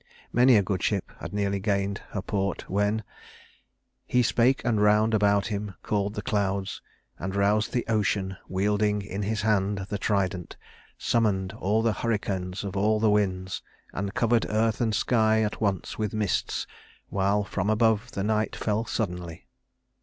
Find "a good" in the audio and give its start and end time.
0.55-0.81